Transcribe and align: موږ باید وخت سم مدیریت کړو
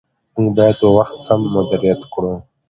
موږ 0.39 0.49
باید 0.57 0.79
وخت 0.97 1.15
سم 1.25 1.41
مدیریت 1.55 2.01
کړو 2.13 2.33